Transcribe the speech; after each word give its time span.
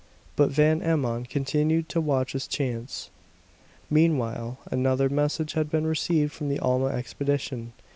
But 0.35 0.49
Van 0.49 0.81
Emmon 0.81 1.25
continued 1.27 1.87
to 1.89 2.01
watch 2.01 2.31
his 2.33 2.47
chance. 2.47 3.11
Meanwhile 3.87 4.57
another 4.71 5.09
message 5.09 5.53
had 5.53 5.69
been 5.69 5.85
received 5.85 6.31
from 6.33 6.49
the 6.49 6.57
Alma 6.57 6.87
expedition. 6.87 7.71